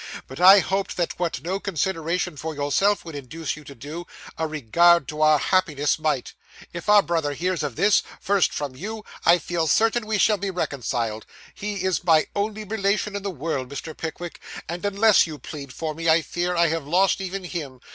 [0.25, 4.47] But I hoped that what no consideration for yourself would induce you to do, a
[4.47, 6.33] regard to our happiness might.
[6.73, 10.49] If my brother hears of this, first, from you, I feel certain we shall be
[10.49, 11.27] reconciled.
[11.53, 13.95] He is my only relation in the world, Mr.
[13.95, 17.79] Pickwick, and unless you plead for me, I fear I have lost even him.